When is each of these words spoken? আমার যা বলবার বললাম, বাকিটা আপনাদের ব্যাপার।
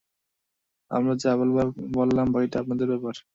আমার 0.91 1.15
যা 1.17 1.31
বলবার 1.39 1.67
বললাম, 1.93 2.27
বাকিটা 2.33 2.57
আপনাদের 2.59 2.87
ব্যাপার। 2.91 3.15